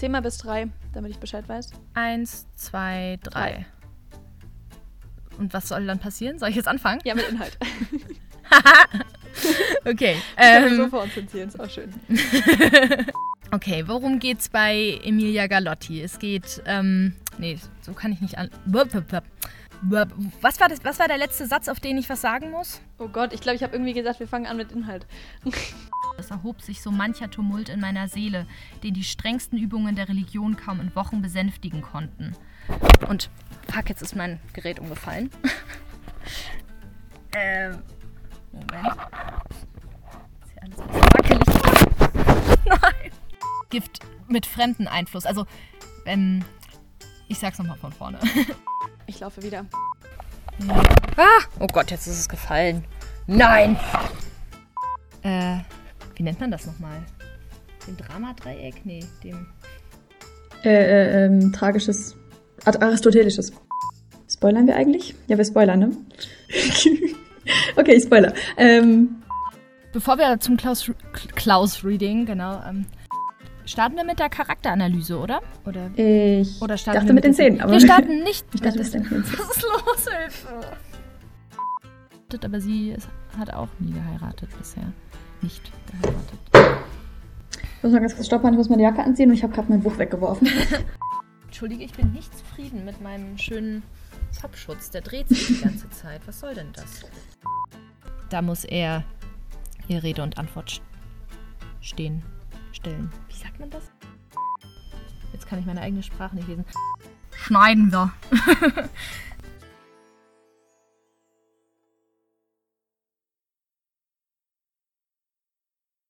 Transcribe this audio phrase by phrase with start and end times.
[0.00, 1.72] Zähl mal bis drei, damit ich Bescheid weiß.
[1.92, 3.66] Eins, zwei, drei.
[5.36, 6.38] Und was soll dann passieren?
[6.38, 7.02] Soll ich jetzt anfangen?
[7.04, 7.58] Ja, mit Inhalt.
[9.84, 10.16] okay.
[10.38, 11.92] Ähm, so vor uns hinziehen, ist auch schön.
[13.50, 16.00] okay, worum geht's bei Emilia Galotti?
[16.00, 18.48] Es geht, ähm, nee, so kann ich nicht an.
[18.64, 22.80] Was war, das, was war der letzte Satz, auf den ich was sagen muss?
[22.98, 25.04] Oh Gott, ich glaube, ich habe irgendwie gesagt, wir fangen an mit Inhalt.
[26.20, 28.46] Es erhob sich so mancher Tumult in meiner Seele,
[28.82, 32.36] den die strengsten Übungen der Religion kaum in Wochen besänftigen konnten.
[33.08, 33.30] Und
[33.72, 35.30] fuck, jetzt ist mein Gerät umgefallen.
[37.32, 37.82] ähm,
[38.52, 38.86] Moment.
[40.44, 42.58] Ist ja alles ein bisschen wackelig.
[42.66, 43.12] Nein.
[43.70, 45.24] Gift mit fremden Einfluss.
[45.24, 45.46] Also,
[46.04, 46.44] ähm,
[47.28, 48.18] ich sag's nochmal von vorne.
[49.06, 49.66] Ich laufe wieder.
[51.16, 51.40] Ah!
[51.58, 52.84] Oh Gott, jetzt ist es gefallen.
[53.26, 53.76] Nein!
[55.22, 55.58] Äh,
[56.20, 56.98] wie nennt man das nochmal?
[57.86, 58.84] Dem Dramadreieck?
[58.84, 59.46] Nee, dem.
[60.62, 62.14] Äh, äh, ähm, tragisches,
[62.66, 63.50] Ar- aristotelisches.
[64.30, 65.14] Spoilern wir eigentlich?
[65.28, 65.92] Ja, wir spoilern, ne?
[67.76, 68.34] okay, ich spoiler.
[68.58, 69.22] Ähm,
[69.94, 70.90] Bevor wir zum Klaus,
[71.36, 72.84] Klaus-Reading, genau, ähm,
[73.64, 75.40] starten wir mit der Charakteranalyse, oder?
[75.64, 78.60] Oder, ich oder starten dachte wir mit den der- Zähnen, aber Wir starten nicht ich
[78.60, 79.24] dachte, mit mit den Zähnen.
[79.38, 80.48] Was ist los, Hilfe?
[82.46, 84.92] Aber sie ist, hat auch nie geheiratet bisher.
[85.42, 86.38] Nicht geheiratet.
[87.76, 89.68] Ich muss mal ganz kurz stoppen, ich muss meine Jacke anziehen und ich habe gerade
[89.70, 90.48] mein Buch weggeworfen.
[91.46, 93.82] Entschuldige, ich bin nicht zufrieden mit meinem schönen
[94.40, 94.90] Popschutz.
[94.90, 96.20] Der dreht sich die ganze Zeit.
[96.26, 97.02] Was soll denn das?
[98.28, 99.04] Da muss er
[99.88, 100.80] ihr Rede und Antwort st-
[101.80, 102.22] stehen,
[102.72, 103.10] stellen.
[103.28, 103.90] Wie sagt man das?
[105.32, 106.64] Jetzt kann ich meine eigene Sprache nicht lesen.
[107.34, 108.12] Schneiden wir.